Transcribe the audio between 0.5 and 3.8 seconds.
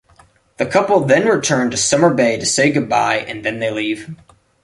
The couple then return to Summer Bay to say goodbye and then they